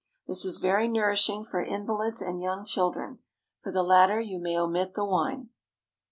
[0.25, 3.19] This is very nourishing for invalids and young children.
[3.59, 5.49] For the latter you may omit the wine.